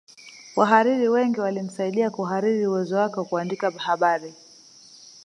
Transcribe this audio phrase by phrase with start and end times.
[0.55, 4.33] Wahariri wengi walimsaidia kuhariri uwezo wake wa kuandika habari